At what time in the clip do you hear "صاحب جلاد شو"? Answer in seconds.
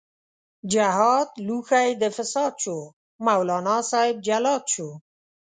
3.91-4.89